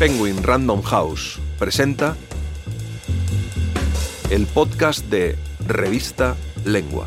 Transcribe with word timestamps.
Penguin 0.00 0.42
Random 0.42 0.80
House 0.80 1.38
presenta 1.58 2.16
el 4.30 4.46
podcast 4.46 5.04
de 5.10 5.36
Revista 5.66 6.38
Lengua. 6.64 7.06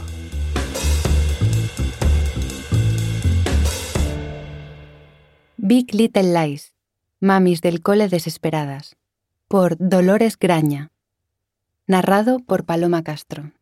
Big 5.57 5.91
Little 5.95 6.39
Lies, 6.39 6.75
Mamis 7.19 7.61
del 7.61 7.81
Cole 7.81 8.09
Desesperadas, 8.09 8.95
por 9.47 9.75
Dolores 9.79 10.37
Graña. 10.37 10.91
Narrado 11.87 12.41
por 12.41 12.63
Paloma 12.63 13.03
Castro. 13.03 13.53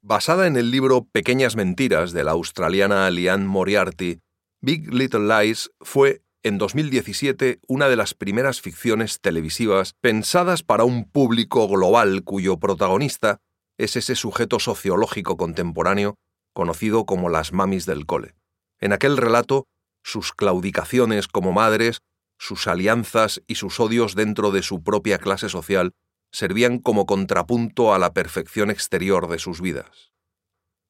Basada 0.00 0.46
en 0.46 0.56
el 0.56 0.70
libro 0.70 1.04
Pequeñas 1.04 1.56
Mentiras 1.56 2.12
de 2.12 2.24
la 2.24 2.30
australiana 2.30 3.10
Liane 3.10 3.44
Moriarty, 3.44 4.22
Big 4.62 4.90
Little 4.94 5.28
Lies 5.28 5.70
fue, 5.82 6.22
en 6.42 6.58
2017, 6.58 7.60
una 7.66 7.88
de 7.88 7.96
las 7.96 8.14
primeras 8.14 8.60
ficciones 8.60 9.20
televisivas 9.20 9.94
pensadas 10.00 10.62
para 10.62 10.84
un 10.84 11.04
público 11.04 11.66
global 11.68 12.22
cuyo 12.22 12.58
protagonista 12.58 13.40
es 13.76 13.96
ese 13.96 14.14
sujeto 14.14 14.60
sociológico 14.60 15.36
contemporáneo 15.36 16.16
conocido 16.52 17.06
como 17.06 17.28
las 17.28 17.52
mamis 17.52 17.86
del 17.86 18.06
cole. 18.06 18.34
En 18.80 18.92
aquel 18.92 19.16
relato, 19.16 19.66
sus 20.02 20.32
claudicaciones 20.32 21.28
como 21.28 21.52
madres, 21.52 22.00
sus 22.38 22.66
alianzas 22.66 23.42
y 23.46 23.56
sus 23.56 23.80
odios 23.80 24.14
dentro 24.14 24.50
de 24.50 24.62
su 24.62 24.82
propia 24.82 25.18
clase 25.18 25.48
social 25.48 25.92
servían 26.32 26.78
como 26.78 27.06
contrapunto 27.06 27.94
a 27.94 27.98
la 27.98 28.12
perfección 28.12 28.70
exterior 28.70 29.28
de 29.28 29.38
sus 29.38 29.60
vidas. 29.60 30.12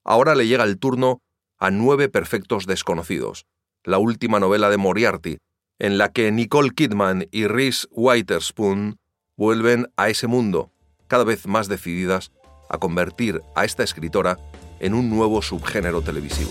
Ahora 0.05 0.35
le 0.35 0.47
llega 0.47 0.65
el 0.65 0.79
turno 0.79 1.21
a 1.59 1.71
Nueve 1.71 2.09
Perfectos 2.09 2.67
Desconocidos, 2.67 3.47
la 3.89 3.97
última 3.97 4.39
novela 4.39 4.69
de 4.69 4.77
Moriarty, 4.77 5.39
en 5.79 5.97
la 5.97 6.11
que 6.11 6.31
Nicole 6.31 6.73
Kidman 6.73 7.27
y 7.31 7.47
Reese 7.47 7.89
Witherspoon 7.91 8.99
vuelven 9.35 9.87
a 9.97 10.11
ese 10.11 10.27
mundo, 10.27 10.71
cada 11.07 11.25
vez 11.25 11.47
más 11.47 11.69
decididas 11.69 12.31
a 12.69 12.77
convertir 12.77 13.41
a 13.57 13.65
esta 13.65 13.83
escritora 13.83 14.37
en 14.79 14.93
un 14.93 15.09
nuevo 15.09 15.41
subgénero 15.41 16.03
televisivo. 16.03 16.51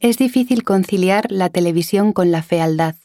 Es 0.00 0.18
difícil 0.18 0.64
conciliar 0.64 1.30
la 1.30 1.50
televisión 1.50 2.12
con 2.12 2.32
la 2.32 2.42
fealdad, 2.42 2.96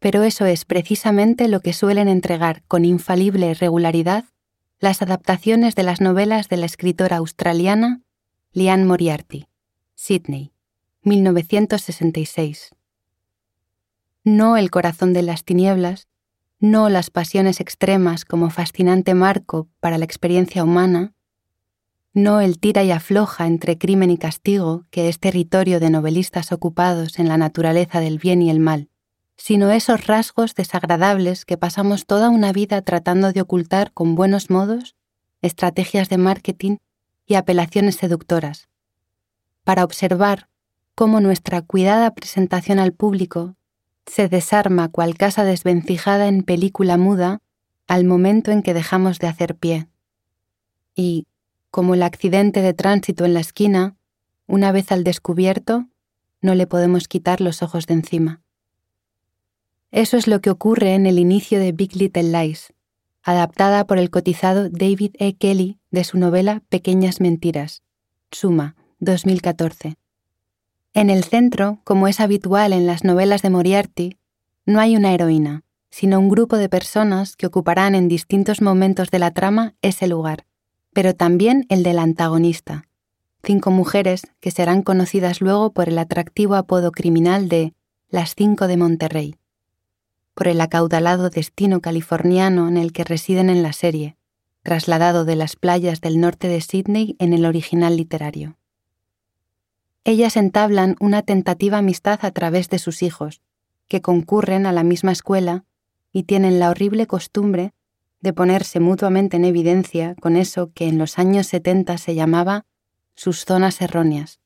pero 0.00 0.22
eso 0.22 0.44
es 0.44 0.66
precisamente 0.66 1.48
lo 1.48 1.60
que 1.60 1.72
suelen 1.72 2.08
entregar 2.08 2.62
con 2.68 2.84
infalible 2.84 3.54
regularidad 3.54 4.24
las 4.80 5.00
adaptaciones 5.00 5.74
de 5.74 5.82
las 5.82 6.02
novelas 6.02 6.50
de 6.50 6.58
la 6.58 6.66
escritora 6.66 7.16
australiana 7.16 8.02
Liane 8.56 8.84
Moriarty, 8.84 9.48
Sydney, 9.96 10.52
1966. 11.02 12.70
No 14.22 14.56
el 14.56 14.70
corazón 14.70 15.12
de 15.12 15.22
las 15.22 15.44
tinieblas, 15.44 16.06
no 16.60 16.88
las 16.88 17.10
pasiones 17.10 17.58
extremas 17.58 18.24
como 18.24 18.50
fascinante 18.50 19.14
marco 19.14 19.66
para 19.80 19.98
la 19.98 20.04
experiencia 20.04 20.62
humana, 20.62 21.14
no 22.12 22.40
el 22.40 22.60
tira 22.60 22.84
y 22.84 22.92
afloja 22.92 23.48
entre 23.48 23.76
crimen 23.76 24.12
y 24.12 24.18
castigo 24.18 24.84
que 24.90 25.08
es 25.08 25.18
territorio 25.18 25.80
de 25.80 25.90
novelistas 25.90 26.52
ocupados 26.52 27.18
en 27.18 27.26
la 27.26 27.36
naturaleza 27.36 27.98
del 27.98 28.20
bien 28.20 28.40
y 28.40 28.50
el 28.50 28.60
mal, 28.60 28.88
sino 29.36 29.72
esos 29.72 30.06
rasgos 30.06 30.54
desagradables 30.54 31.44
que 31.44 31.58
pasamos 31.58 32.06
toda 32.06 32.28
una 32.28 32.52
vida 32.52 32.82
tratando 32.82 33.32
de 33.32 33.40
ocultar 33.40 33.92
con 33.92 34.14
buenos 34.14 34.48
modos, 34.48 34.94
estrategias 35.42 36.08
de 36.08 36.18
marketing 36.18 36.76
y 37.26 37.34
apelaciones 37.34 37.96
seductoras, 37.96 38.68
para 39.64 39.84
observar 39.84 40.48
cómo 40.94 41.20
nuestra 41.20 41.62
cuidada 41.62 42.14
presentación 42.14 42.78
al 42.78 42.92
público 42.92 43.56
se 44.06 44.28
desarma 44.28 44.90
cual 44.90 45.16
casa 45.16 45.44
desvencijada 45.44 46.28
en 46.28 46.42
película 46.42 46.96
muda 46.96 47.40
al 47.86 48.04
momento 48.04 48.50
en 48.50 48.62
que 48.62 48.74
dejamos 48.74 49.18
de 49.18 49.26
hacer 49.26 49.56
pie. 49.56 49.88
Y, 50.94 51.26
como 51.70 51.94
el 51.94 52.02
accidente 52.02 52.60
de 52.60 52.74
tránsito 52.74 53.24
en 53.24 53.34
la 53.34 53.40
esquina, 53.40 53.96
una 54.46 54.72
vez 54.72 54.92
al 54.92 55.04
descubierto, 55.04 55.88
no 56.40 56.54
le 56.54 56.66
podemos 56.66 57.08
quitar 57.08 57.40
los 57.40 57.62
ojos 57.62 57.86
de 57.86 57.94
encima. 57.94 58.42
Eso 59.90 60.16
es 60.16 60.26
lo 60.26 60.40
que 60.40 60.50
ocurre 60.50 60.94
en 60.94 61.06
el 61.06 61.18
inicio 61.18 61.58
de 61.58 61.72
Big 61.72 61.96
Little 61.96 62.24
Lies, 62.24 62.74
adaptada 63.22 63.86
por 63.86 63.98
el 63.98 64.10
cotizado 64.10 64.68
David 64.68 65.14
E. 65.18 65.34
Kelly 65.36 65.78
de 65.94 66.02
su 66.04 66.18
novela 66.18 66.60
Pequeñas 66.68 67.20
Mentiras, 67.20 67.82
Suma, 68.32 68.74
2014. 68.98 69.94
En 70.92 71.08
el 71.08 71.22
centro, 71.22 71.78
como 71.84 72.08
es 72.08 72.18
habitual 72.18 72.72
en 72.72 72.84
las 72.84 73.04
novelas 73.04 73.42
de 73.42 73.50
Moriarty, 73.50 74.18
no 74.66 74.80
hay 74.80 74.96
una 74.96 75.14
heroína, 75.14 75.62
sino 75.90 76.18
un 76.18 76.28
grupo 76.28 76.56
de 76.56 76.68
personas 76.68 77.36
que 77.36 77.46
ocuparán 77.46 77.94
en 77.94 78.08
distintos 78.08 78.60
momentos 78.60 79.12
de 79.12 79.20
la 79.20 79.30
trama 79.30 79.74
ese 79.82 80.08
lugar, 80.08 80.46
pero 80.92 81.14
también 81.14 81.64
el 81.68 81.84
del 81.84 82.00
antagonista, 82.00 82.88
cinco 83.44 83.70
mujeres 83.70 84.22
que 84.40 84.50
serán 84.50 84.82
conocidas 84.82 85.40
luego 85.40 85.72
por 85.72 85.88
el 85.88 85.98
atractivo 85.98 86.56
apodo 86.56 86.90
criminal 86.90 87.48
de 87.48 87.72
las 88.08 88.34
cinco 88.34 88.66
de 88.66 88.76
Monterrey, 88.76 89.36
por 90.34 90.48
el 90.48 90.60
acaudalado 90.60 91.30
destino 91.30 91.80
californiano 91.80 92.66
en 92.66 92.78
el 92.78 92.92
que 92.92 93.04
residen 93.04 93.48
en 93.48 93.62
la 93.62 93.72
serie, 93.72 94.16
trasladado 94.64 95.24
de 95.24 95.36
las 95.36 95.56
playas 95.56 96.00
del 96.00 96.18
norte 96.18 96.48
de 96.48 96.60
Sydney 96.60 97.16
en 97.20 97.34
el 97.34 97.44
original 97.44 97.96
literario. 97.96 98.56
Ellas 100.04 100.36
entablan 100.36 100.96
una 101.00 101.22
tentativa 101.22 101.78
amistad 101.78 102.18
a 102.22 102.30
través 102.30 102.70
de 102.70 102.78
sus 102.78 103.02
hijos, 103.02 103.42
que 103.88 104.00
concurren 104.00 104.66
a 104.66 104.72
la 104.72 104.82
misma 104.82 105.12
escuela 105.12 105.64
y 106.12 106.24
tienen 106.24 106.58
la 106.58 106.70
horrible 106.70 107.06
costumbre 107.06 107.74
de 108.20 108.32
ponerse 108.32 108.80
mutuamente 108.80 109.36
en 109.36 109.44
evidencia 109.44 110.14
con 110.14 110.34
eso 110.34 110.72
que 110.72 110.88
en 110.88 110.96
los 110.96 111.18
años 111.18 111.46
70 111.48 111.98
se 111.98 112.14
llamaba 112.14 112.64
sus 113.14 113.44
zonas 113.44 113.82
erróneas. 113.82 114.40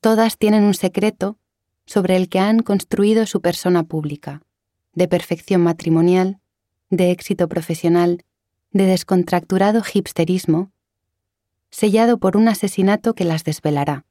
Todas 0.00 0.38
tienen 0.38 0.62
un 0.62 0.74
secreto 0.74 1.36
sobre 1.84 2.14
el 2.14 2.28
que 2.28 2.38
han 2.38 2.60
construido 2.60 3.26
su 3.26 3.40
persona 3.40 3.82
pública, 3.82 4.42
de 4.92 5.08
perfección 5.08 5.62
matrimonial, 5.62 6.38
de 6.90 7.10
éxito 7.10 7.48
profesional, 7.48 8.24
de 8.72 8.86
descontracturado 8.86 9.82
hipsterismo, 9.92 10.70
sellado 11.70 12.18
por 12.18 12.36
un 12.36 12.48
asesinato 12.48 13.14
que 13.14 13.24
las 13.24 13.44
desvelará. 13.44 14.04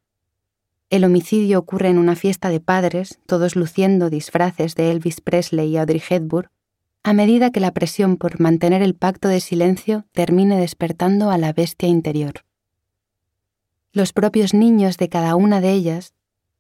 El 0.89 1.03
homicidio 1.03 1.59
ocurre 1.59 1.89
en 1.89 1.97
una 1.97 2.15
fiesta 2.15 2.49
de 2.49 2.59
padres, 2.59 3.19
todos 3.25 3.55
luciendo 3.55 4.09
disfraces 4.09 4.75
de 4.75 4.91
Elvis 4.91 5.21
Presley 5.21 5.69
y 5.69 5.77
Audrey 5.77 6.01
Hepburn, 6.07 6.49
a 7.03 7.13
medida 7.13 7.51
que 7.51 7.59
la 7.59 7.71
presión 7.71 8.17
por 8.17 8.39
mantener 8.39 8.81
el 8.81 8.95
pacto 8.95 9.27
de 9.27 9.39
silencio 9.39 10.05
termine 10.11 10.57
despertando 10.59 11.29
a 11.29 11.37
la 11.37 11.53
bestia 11.53 11.89
interior. 11.89 12.45
Los 13.91 14.13
propios 14.13 14.53
niños 14.53 14.97
de 14.97 15.09
cada 15.09 15.35
una 15.35 15.61
de 15.61 15.71
ellas 15.71 16.13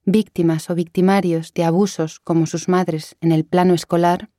víctimas 0.07 0.69
o 0.69 0.75
victimarios 0.75 1.53
de 1.53 1.65
abusos 1.65 2.21
como 2.21 2.45
sus 2.45 2.69
madres 2.69 3.17
en 3.19 3.33
el 3.33 3.43
plano 3.43 3.73
escolar, 3.73 4.29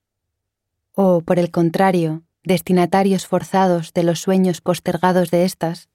o, 0.95 1.21
por 1.21 1.39
el 1.39 1.51
contrario, 1.51 2.23
destinatarios 2.49 3.27
forzados 3.27 3.93
de 3.93 4.03
los 4.03 4.21
sueños 4.21 4.61
postergados 4.61 5.31
de 5.31 5.45
éstas, 5.45 5.89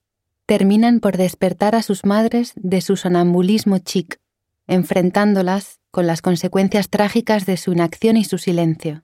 terminan 0.46 1.00
por 1.00 1.18
despertar 1.18 1.74
a 1.74 1.82
sus 1.82 2.06
madres 2.06 2.52
de 2.56 2.80
su 2.80 2.96
sonambulismo 2.96 3.78
chic, 3.78 4.20
enfrentándolas 4.66 5.80
con 5.90 6.06
las 6.06 6.22
consecuencias 6.22 6.88
trágicas 6.88 7.44
de 7.44 7.58
su 7.58 7.72
inacción 7.72 8.16
y 8.16 8.24
su 8.24 8.38
silencio. 8.38 9.02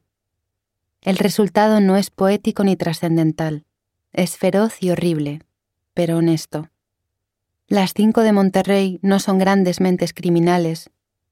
El 1.02 1.18
resultado 1.18 1.80
no 1.80 1.96
es 1.96 2.10
poético 2.10 2.64
ni 2.64 2.76
trascendental, 2.76 3.64
es 4.12 4.36
feroz 4.36 4.82
y 4.82 4.90
horrible, 4.90 5.42
pero 5.92 6.18
honesto. 6.18 6.70
Las 7.68 7.94
cinco 7.94 8.22
de 8.22 8.32
Monterrey 8.32 8.98
no 9.02 9.18
son 9.18 9.38
grandes 9.38 9.80
mentes 9.80 10.12
criminales, 10.12 10.90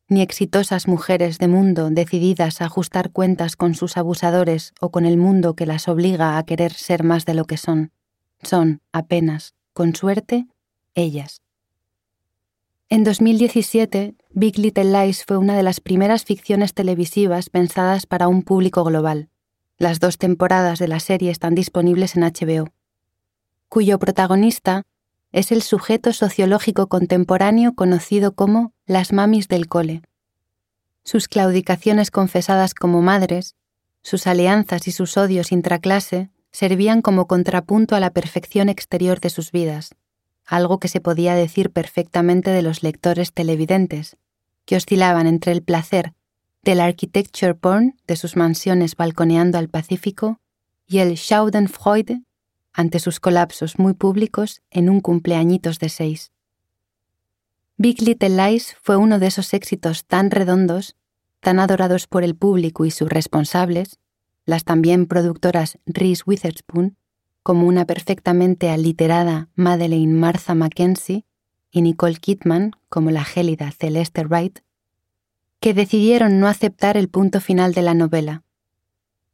ni 0.09 0.23
exitosas 0.23 0.89
mujeres 0.89 1.39
de 1.39 1.49
mundo 1.49 1.91
decididas 1.91 2.61
a 2.61 2.65
ajustar 2.65 3.11
cuentas 3.11 3.57
con 3.57 3.75
sus 3.75 3.97
abusadores 3.97 4.73
o 4.81 4.91
con 4.91 5.05
el 5.05 5.19
mundo 5.19 5.55
que 5.55 5.67
las 5.67 5.87
obliga 5.87 6.39
a 6.39 6.45
querer 6.45 6.73
ser 6.73 7.05
más 7.05 7.27
de 7.27 7.35
lo 7.35 7.45
que 7.45 7.59
son. 7.59 7.93
Son, 8.43 8.81
apenas, 8.93 9.55
con 9.75 9.95
suerte, 9.95 10.47
ellas. 10.95 11.43
En 12.89 13.05
2017, 13.05 14.15
Big 14.31 14.59
Little 14.59 14.85
Lies 14.85 15.25
fue 15.27 15.37
una 15.37 15.55
de 15.57 15.63
las 15.63 15.81
primeras 15.81 16.25
ficciones 16.25 16.73
televisivas 16.73 17.51
pensadas 17.51 18.07
para 18.07 18.29
un 18.29 18.43
público 18.43 18.83
global. 18.83 19.29
Las 19.77 20.01
dos 20.01 20.17
temporadas 20.17 20.79
de 20.79 20.89
la 20.89 20.99
serie 20.99 21.31
están 21.31 21.55
disponibles 21.55 22.17
en 22.17 22.23
HBO, 22.23 22.73
cuyo 23.69 23.99
protagonista 23.99 24.85
es 25.33 25.53
el 25.53 25.63
sujeto 25.63 26.13
sociológico 26.13 26.89
contemporáneo 26.89 27.75
conocido 27.75 28.33
como 28.33 28.73
las 28.87 29.13
mamis 29.13 29.49
del 29.49 29.69
cole. 29.69 30.03
Sus 31.05 31.29
claudicaciones 31.29 32.11
confesadas 32.11 32.75
como 32.75 33.03
madres, 33.03 33.55
sus 34.03 34.27
alianzas 34.27 34.89
y 34.89 34.93
sus 34.93 35.17
odios 35.17 35.53
intraclase 35.53 36.31
servían 36.51 37.03
como 37.03 37.27
contrapunto 37.27 37.95
a 37.95 38.01
la 38.01 38.11
perfección 38.11 38.69
exterior 38.69 39.21
de 39.21 39.31
sus 39.31 39.53
vidas, 39.53 39.95
algo 40.47 40.79
que 40.79 40.89
se 40.89 41.01
podía 41.01 41.35
decir 41.35 41.71
perfectamente 41.71 42.51
de 42.51 42.63
los 42.63 42.83
lectores 42.83 43.33
televidentes, 43.33 44.17
que 44.65 44.77
oscilaban 44.77 45.27
entre 45.27 45.53
el 45.53 45.63
placer 45.63 46.15
del 46.63 46.81
architecture 46.81 47.55
porn 47.55 47.97
de 48.07 48.17
sus 48.17 48.37
mansiones 48.37 48.97
balconeando 48.97 49.59
al 49.59 49.69
Pacífico 49.69 50.41
y 50.87 50.99
el 50.99 51.17
Schadenfreude 51.17 52.23
ante 52.79 53.01
sus 53.01 53.19
colapsos 53.19 53.81
muy 53.81 53.93
públicos 53.93 54.63
en 54.71 54.89
un 54.89 55.01
cumpleañitos 55.01 55.81
de 55.81 55.89
seis. 55.89 56.31
Big 57.77 58.01
Little 58.01 58.29
Lies 58.29 58.77
fue 58.81 58.97
uno 58.97 59.19
de 59.19 59.27
esos 59.27 59.53
éxitos 59.53 60.07
tan 60.07 60.31
redondos, 60.31 60.95
tan 61.41 61.59
adorados 61.59 62.07
por 62.07 62.23
el 62.23 62.37
público 62.37 62.85
y 62.85 62.93
sus 62.93 63.09
responsables, 63.09 63.99
las 64.47 64.63
también 64.63 65.07
productoras 65.07 65.81
Reese 65.87 66.23
Witherspoon, 66.25 66.97
como 67.43 67.67
una 67.67 67.85
perfectamente 67.85 68.71
aliterada 68.71 69.49
Madeleine 69.57 70.15
Martha 70.15 70.55
Mackenzie 70.55 71.25
y 71.73 71.83
Nicole 71.83 72.15
Kidman 72.15 72.71
como 72.89 73.11
la 73.11 73.25
gélida 73.25 73.73
Celeste 73.73 74.23
Wright, 74.23 74.61
que 75.59 75.75
decidieron 75.75 76.39
no 76.39 76.47
aceptar 76.47 76.97
el 76.97 77.09
punto 77.09 77.41
final 77.41 77.75
de 77.75 77.83
la 77.83 77.95
novela. 77.95 78.45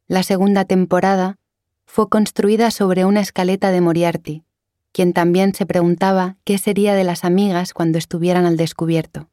La 0.07 0.23
segunda 0.23 0.65
temporada 0.65 1.37
fue 1.85 2.09
construida 2.09 2.71
sobre 2.71 3.05
una 3.05 3.21
escaleta 3.21 3.71
de 3.71 3.81
Moriarty, 3.81 4.43
quien 4.91 5.13
también 5.13 5.53
se 5.53 5.65
preguntaba 5.65 6.37
qué 6.43 6.57
sería 6.57 6.93
de 6.93 7.03
las 7.03 7.23
amigas 7.23 7.73
cuando 7.73 7.97
estuvieran 7.97 8.45
al 8.45 8.57
descubierto. 8.57 9.29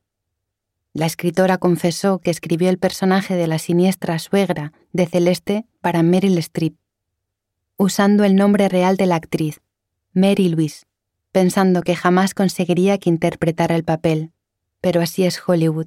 La 0.93 1.07
escritora 1.07 1.59
confesó 1.59 2.19
que 2.19 2.31
escribió 2.31 2.69
el 2.69 2.79
personaje 2.79 3.35
de 3.35 3.47
la 3.47 3.59
siniestra 3.59 4.19
suegra 4.19 4.73
de 4.93 5.07
Celeste 5.07 5.65
para 5.81 6.03
Meryl 6.03 6.37
Streep, 6.39 6.77
usando 7.77 8.25
el 8.25 8.37
nombre 8.37 8.69
real 8.69 8.97
de 8.97 9.07
la 9.07 9.17
actriz, 9.17 9.61
Mary 10.13 10.49
Louise, 10.49 10.85
pensando 11.33 11.83
que 11.83 11.97
jamás 11.97 12.35
conseguiría 12.35 12.99
que 12.99 13.09
interpretara 13.09 13.75
el 13.75 13.85
papel, 13.85 14.33
pero 14.81 15.01
así 15.01 15.25
es 15.25 15.41
Hollywood. 15.47 15.87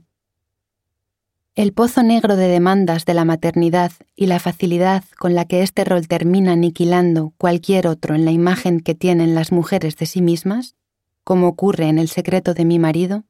El 1.55 1.71
pozo 1.71 2.03
negro 2.03 2.35
de 2.35 2.49
demandas 2.49 3.05
de 3.05 3.13
la 3.13 3.23
maternidad 3.23 3.93
y 4.13 4.25
la 4.25 4.39
facilidad 4.39 5.05
con 5.17 5.35
la 5.35 5.45
que 5.45 5.61
este 5.61 5.85
rol 5.85 6.05
termina 6.05 6.51
aniquilando 6.51 7.31
cualquier 7.37 7.87
otro 7.87 8.13
en 8.13 8.25
la 8.25 8.31
imagen 8.31 8.81
que 8.81 8.93
tienen 8.93 9.35
las 9.35 9.53
mujeres 9.53 9.95
de 9.95 10.05
sí 10.05 10.21
mismas, 10.21 10.75
como 11.23 11.47
ocurre 11.47 11.87
en 11.87 11.97
El 11.97 12.09
secreto 12.09 12.53
de 12.53 12.65
mi 12.65 12.77
marido, 12.77 13.23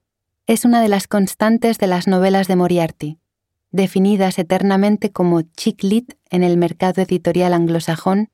es 0.48 0.66
una 0.66 0.82
de 0.82 0.90
las 0.90 1.08
constantes 1.08 1.78
de 1.78 1.86
las 1.86 2.08
novelas 2.08 2.48
de 2.48 2.56
Moriarty, 2.56 3.20
definidas 3.70 4.40
eternamente 4.40 5.12
como 5.12 5.44
chick 5.44 5.84
lit 5.84 6.16
en 6.32 6.42
el 6.42 6.58
mercado 6.58 7.04
editorial 7.04 7.54
anglosajón, 7.54 8.32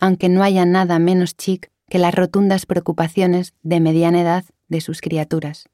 aunque 0.00 0.30
no 0.30 0.42
haya 0.42 0.64
nada 0.64 0.98
menos 0.98 1.36
chic 1.36 1.70
que 1.90 1.98
las 1.98 2.14
rotundas 2.14 2.64
preocupaciones 2.64 3.52
de 3.62 3.80
mediana 3.80 4.22
edad 4.22 4.44
de 4.68 4.80
sus 4.80 5.02
criaturas. 5.02 5.68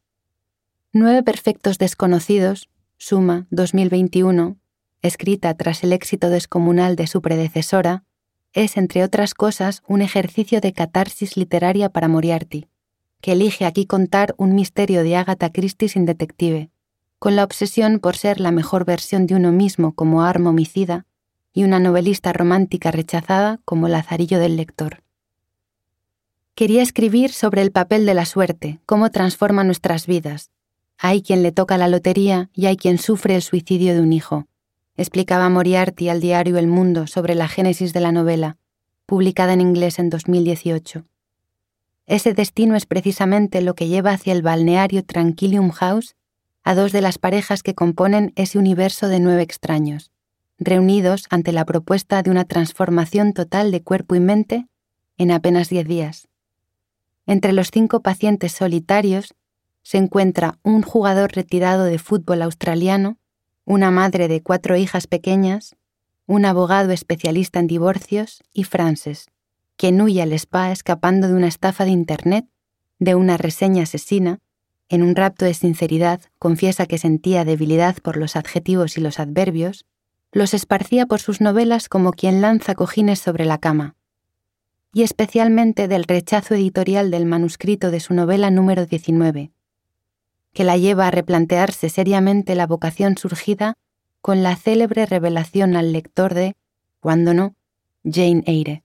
Nueve 0.92 1.22
perfectos 1.22 1.78
desconocidos 1.78 2.68
Suma 3.04 3.48
2021, 3.50 4.58
escrita 5.02 5.52
tras 5.54 5.82
el 5.82 5.92
éxito 5.92 6.30
descomunal 6.30 6.94
de 6.94 7.08
su 7.08 7.20
predecesora, 7.20 8.04
es, 8.52 8.76
entre 8.76 9.02
otras 9.02 9.34
cosas, 9.34 9.82
un 9.88 10.02
ejercicio 10.02 10.60
de 10.60 10.72
catarsis 10.72 11.36
literaria 11.36 11.88
para 11.88 12.06
Moriarty, 12.06 12.68
que 13.20 13.32
elige 13.32 13.64
aquí 13.64 13.86
contar 13.86 14.36
un 14.38 14.54
misterio 14.54 15.02
de 15.02 15.16
Agatha 15.16 15.50
Christie 15.50 15.88
sin 15.88 16.06
detective, 16.06 16.70
con 17.18 17.34
la 17.34 17.42
obsesión 17.42 17.98
por 17.98 18.16
ser 18.16 18.38
la 18.38 18.52
mejor 18.52 18.84
versión 18.84 19.26
de 19.26 19.34
uno 19.34 19.50
mismo 19.50 19.96
como 19.96 20.22
arma 20.22 20.50
homicida 20.50 21.04
y 21.52 21.64
una 21.64 21.80
novelista 21.80 22.32
romántica 22.32 22.92
rechazada 22.92 23.58
como 23.64 23.88
lazarillo 23.88 24.38
del 24.38 24.56
lector. 24.56 25.02
Quería 26.54 26.82
escribir 26.82 27.32
sobre 27.32 27.62
el 27.62 27.72
papel 27.72 28.06
de 28.06 28.14
la 28.14 28.26
suerte, 28.26 28.78
cómo 28.86 29.10
transforma 29.10 29.64
nuestras 29.64 30.06
vidas, 30.06 30.52
hay 31.04 31.20
quien 31.20 31.42
le 31.42 31.50
toca 31.50 31.76
la 31.78 31.88
lotería 31.88 32.48
y 32.54 32.66
hay 32.66 32.76
quien 32.76 32.96
sufre 32.96 33.34
el 33.34 33.42
suicidio 33.42 33.92
de 33.92 34.00
un 34.00 34.12
hijo, 34.12 34.46
explicaba 34.96 35.48
Moriarty 35.48 36.08
al 36.08 36.20
diario 36.20 36.58
El 36.58 36.68
Mundo 36.68 37.08
sobre 37.08 37.34
la 37.34 37.48
génesis 37.48 37.92
de 37.92 37.98
la 37.98 38.12
novela, 38.12 38.56
publicada 39.04 39.52
en 39.52 39.60
inglés 39.60 39.98
en 39.98 40.10
2018. 40.10 41.04
Ese 42.06 42.34
destino 42.34 42.76
es 42.76 42.86
precisamente 42.86 43.62
lo 43.62 43.74
que 43.74 43.88
lleva 43.88 44.12
hacia 44.12 44.32
el 44.32 44.42
balneario 44.42 45.04
Tranquilium 45.04 45.70
House 45.70 46.14
a 46.62 46.76
dos 46.76 46.92
de 46.92 47.00
las 47.00 47.18
parejas 47.18 47.64
que 47.64 47.74
componen 47.74 48.32
ese 48.36 48.60
universo 48.60 49.08
de 49.08 49.18
nueve 49.18 49.42
extraños, 49.42 50.12
reunidos 50.60 51.26
ante 51.30 51.50
la 51.50 51.64
propuesta 51.64 52.22
de 52.22 52.30
una 52.30 52.44
transformación 52.44 53.32
total 53.32 53.72
de 53.72 53.82
cuerpo 53.82 54.14
y 54.14 54.20
mente 54.20 54.68
en 55.18 55.32
apenas 55.32 55.68
diez 55.68 55.88
días. 55.88 56.28
Entre 57.26 57.52
los 57.52 57.72
cinco 57.72 58.02
pacientes 58.02 58.52
solitarios 58.52 59.34
se 59.82 59.98
encuentra 59.98 60.58
un 60.62 60.82
jugador 60.82 61.32
retirado 61.32 61.84
de 61.84 61.98
fútbol 61.98 62.42
australiano, 62.42 63.18
una 63.64 63.90
madre 63.90 64.28
de 64.28 64.42
cuatro 64.42 64.76
hijas 64.76 65.06
pequeñas, 65.06 65.76
un 66.26 66.44
abogado 66.44 66.92
especialista 66.92 67.60
en 67.60 67.66
divorcios 67.66 68.42
y 68.52 68.64
Frances, 68.64 69.26
quien 69.76 70.00
huye 70.00 70.22
al 70.22 70.32
spa 70.32 70.72
escapando 70.72 71.28
de 71.28 71.34
una 71.34 71.48
estafa 71.48 71.84
de 71.84 71.90
Internet, 71.90 72.46
de 72.98 73.14
una 73.14 73.36
reseña 73.36 73.82
asesina, 73.82 74.40
en 74.88 75.02
un 75.02 75.16
rapto 75.16 75.44
de 75.44 75.54
sinceridad 75.54 76.20
confiesa 76.38 76.86
que 76.86 76.98
sentía 76.98 77.44
debilidad 77.44 77.96
por 77.96 78.16
los 78.16 78.36
adjetivos 78.36 78.96
y 78.96 79.00
los 79.00 79.18
adverbios, 79.18 79.86
los 80.32 80.54
esparcía 80.54 81.06
por 81.06 81.20
sus 81.20 81.40
novelas 81.40 81.88
como 81.88 82.12
quien 82.12 82.40
lanza 82.40 82.74
cojines 82.74 83.18
sobre 83.18 83.44
la 83.44 83.58
cama, 83.58 83.96
y 84.92 85.02
especialmente 85.02 85.88
del 85.88 86.04
rechazo 86.04 86.54
editorial 86.54 87.10
del 87.10 87.26
manuscrito 87.26 87.90
de 87.90 88.00
su 88.00 88.14
novela 88.14 88.50
número 88.50 88.86
19, 88.86 89.50
que 90.52 90.64
la 90.64 90.76
lleva 90.76 91.06
a 91.06 91.10
replantearse 91.10 91.88
seriamente 91.88 92.54
la 92.54 92.66
vocación 92.66 93.16
surgida 93.16 93.74
con 94.20 94.42
la 94.42 94.56
célebre 94.56 95.06
revelación 95.06 95.76
al 95.76 95.92
lector 95.92 96.34
de, 96.34 96.54
cuando 97.00 97.34
no, 97.34 97.54
Jane 98.04 98.44
Eyre. 98.46 98.84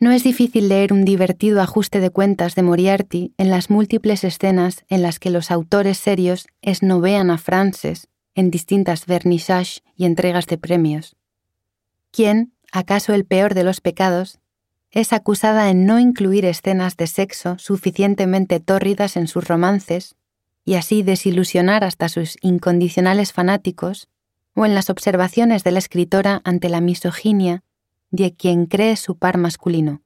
No 0.00 0.10
es 0.10 0.24
difícil 0.24 0.68
leer 0.68 0.92
un 0.92 1.04
divertido 1.04 1.60
ajuste 1.60 2.00
de 2.00 2.10
cuentas 2.10 2.56
de 2.56 2.62
Moriarty 2.62 3.34
en 3.36 3.50
las 3.50 3.70
múltiples 3.70 4.24
escenas 4.24 4.84
en 4.88 5.02
las 5.02 5.20
que 5.20 5.30
los 5.30 5.52
autores 5.52 5.96
serios 5.96 6.48
esnovean 6.60 7.30
a 7.30 7.38
Frances 7.38 8.08
en 8.34 8.50
distintas 8.50 9.06
vernissages 9.06 9.84
y 9.94 10.06
entregas 10.06 10.46
de 10.46 10.58
premios. 10.58 11.14
¿Quién, 12.10 12.52
acaso 12.72 13.14
el 13.14 13.24
peor 13.24 13.54
de 13.54 13.62
los 13.62 13.80
pecados, 13.80 14.40
es 14.92 15.14
acusada 15.14 15.70
en 15.70 15.86
no 15.86 15.98
incluir 15.98 16.44
escenas 16.44 16.96
de 16.96 17.06
sexo 17.06 17.58
suficientemente 17.58 18.60
tórridas 18.60 19.16
en 19.16 19.26
sus 19.26 19.48
romances 19.48 20.14
y 20.64 20.74
así 20.74 21.02
desilusionar 21.02 21.82
hasta 21.82 22.08
sus 22.08 22.36
incondicionales 22.42 23.32
fanáticos, 23.32 24.08
o 24.54 24.66
en 24.66 24.74
las 24.74 24.90
observaciones 24.90 25.64
de 25.64 25.72
la 25.72 25.78
escritora 25.78 26.42
ante 26.44 26.68
la 26.68 26.82
misoginia 26.82 27.64
de 28.10 28.34
quien 28.34 28.66
cree 28.66 28.96
su 28.96 29.16
par 29.16 29.38
masculino, 29.38 30.02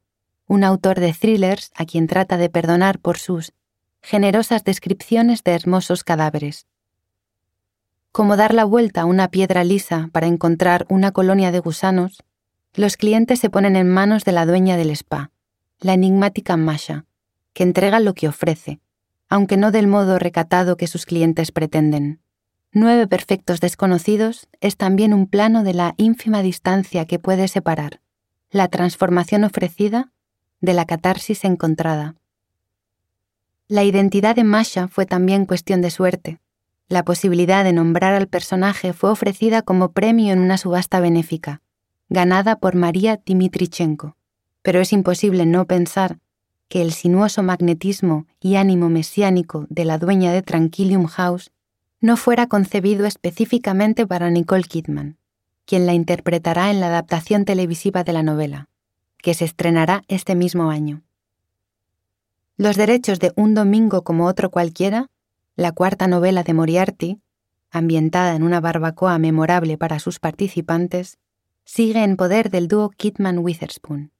un 0.46 0.62
autor 0.62 1.00
de 1.00 1.12
thrillers 1.12 1.72
a 1.74 1.84
quien 1.84 2.06
trata 2.06 2.36
de 2.36 2.48
perdonar 2.48 3.00
por 3.00 3.18
sus 3.18 3.52
generosas 4.00 4.62
descripciones 4.62 5.42
de 5.42 5.50
hermosos 5.52 6.04
cadáveres. 6.04 6.66
Como 8.12 8.36
dar 8.36 8.54
la 8.54 8.64
vuelta 8.64 9.02
a 9.02 9.04
una 9.04 9.28
piedra 9.28 9.64
lisa 9.64 10.08
para 10.12 10.28
encontrar 10.28 10.86
una 10.88 11.10
colonia 11.10 11.50
de 11.50 11.58
gusanos, 11.58 12.22
los 12.76 12.96
clientes 12.98 13.40
se 13.40 13.50
ponen 13.50 13.74
en 13.74 13.88
manos 13.88 14.24
de 14.24 14.32
la 14.32 14.44
dueña 14.44 14.76
del 14.76 14.90
spa, 14.90 15.30
la 15.80 15.94
enigmática 15.94 16.56
Masha, 16.56 17.06
que 17.54 17.62
entrega 17.62 18.00
lo 18.00 18.14
que 18.14 18.28
ofrece, 18.28 18.80
aunque 19.28 19.56
no 19.56 19.70
del 19.70 19.86
modo 19.86 20.18
recatado 20.18 20.76
que 20.76 20.86
sus 20.86 21.06
clientes 21.06 21.52
pretenden. 21.52 22.20
Nueve 22.72 23.06
perfectos 23.06 23.60
desconocidos 23.60 24.48
es 24.60 24.76
también 24.76 25.14
un 25.14 25.26
plano 25.26 25.62
de 25.62 25.72
la 25.72 25.94
ínfima 25.96 26.42
distancia 26.42 27.06
que 27.06 27.18
puede 27.18 27.48
separar 27.48 28.00
la 28.50 28.68
transformación 28.68 29.44
ofrecida 29.44 30.12
de 30.60 30.74
la 30.74 30.84
catarsis 30.84 31.44
encontrada. 31.44 32.14
La 33.68 33.82
identidad 33.84 34.36
de 34.36 34.44
Masha 34.44 34.86
fue 34.88 35.06
también 35.06 35.46
cuestión 35.46 35.82
de 35.82 35.90
suerte. 35.90 36.38
La 36.88 37.04
posibilidad 37.04 37.64
de 37.64 37.72
nombrar 37.72 38.14
al 38.14 38.28
personaje 38.28 38.92
fue 38.92 39.10
ofrecida 39.10 39.62
como 39.62 39.92
premio 39.92 40.32
en 40.32 40.38
una 40.38 40.56
subasta 40.56 41.00
benéfica, 41.00 41.62
ganada 42.08 42.56
por 42.56 42.74
María 42.74 43.20
Dimitrichenko, 43.24 44.16
pero 44.62 44.80
es 44.80 44.92
imposible 44.92 45.46
no 45.46 45.66
pensar 45.66 46.18
que 46.68 46.82
el 46.82 46.92
sinuoso 46.92 47.42
magnetismo 47.42 48.26
y 48.40 48.56
ánimo 48.56 48.88
mesiánico 48.88 49.66
de 49.68 49.84
la 49.84 49.98
dueña 49.98 50.32
de 50.32 50.42
Tranquilium 50.42 51.06
House 51.06 51.52
no 52.00 52.16
fuera 52.16 52.46
concebido 52.46 53.06
específicamente 53.06 54.06
para 54.06 54.30
Nicole 54.30 54.64
Kidman, 54.64 55.18
quien 55.64 55.86
la 55.86 55.94
interpretará 55.94 56.70
en 56.70 56.80
la 56.80 56.86
adaptación 56.86 57.44
televisiva 57.44 58.04
de 58.04 58.12
la 58.12 58.22
novela, 58.22 58.68
que 59.18 59.34
se 59.34 59.44
estrenará 59.44 60.02
este 60.08 60.34
mismo 60.34 60.70
año. 60.70 61.02
Los 62.56 62.76
derechos 62.76 63.18
de 63.18 63.32
Un 63.36 63.54
domingo 63.54 64.02
como 64.02 64.26
otro 64.26 64.50
cualquiera, 64.50 65.10
la 65.56 65.72
cuarta 65.72 66.06
novela 66.06 66.42
de 66.42 66.54
Moriarty, 66.54 67.20
ambientada 67.70 68.34
en 68.34 68.42
una 68.42 68.60
barbacoa 68.60 69.18
memorable 69.18 69.76
para 69.76 69.98
sus 69.98 70.18
participantes, 70.18 71.18
sigue 71.66 72.02
en 72.02 72.16
poder 72.16 72.50
del 72.50 72.68
dúo 72.68 72.90
Kidman-Witherspoon, 72.90 74.12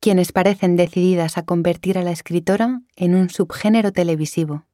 quienes 0.00 0.32
parecen 0.32 0.76
decididas 0.76 1.38
a 1.38 1.44
convertir 1.44 1.96
a 1.96 2.02
la 2.02 2.10
escritora 2.10 2.82
en 2.96 3.14
un 3.14 3.30
subgénero 3.30 3.92
televisivo. 3.92 4.66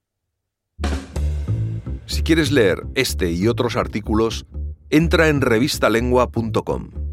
Si 2.07 2.23
quieres 2.23 2.51
leer 2.51 2.83
este 2.95 3.31
y 3.31 3.47
otros 3.47 3.77
artículos, 3.77 4.47
entra 4.91 5.29
en 5.29 5.41
revistalengua.com. 5.41 7.04